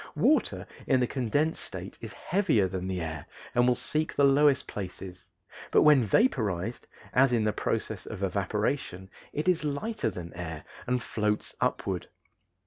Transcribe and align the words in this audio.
Water 0.15 0.65
in 0.87 0.99
the 0.99 1.05
condensed 1.05 1.63
state 1.63 1.99
is 2.01 2.11
heavier 2.13 2.67
than 2.67 2.87
the 2.87 3.01
air 3.01 3.27
and 3.53 3.67
will 3.67 3.75
seek 3.75 4.15
the 4.15 4.23
lowest 4.23 4.65
places, 4.65 5.27
but 5.69 5.83
when 5.83 6.03
vaporized, 6.03 6.87
as 7.13 7.31
in 7.31 7.43
the 7.43 7.53
process 7.53 8.07
of 8.07 8.23
evaporation, 8.23 9.11
it 9.31 9.47
is 9.47 9.63
lighter 9.63 10.09
than 10.09 10.33
air 10.33 10.63
and 10.87 11.03
floats 11.03 11.55
upward. 11.61 12.07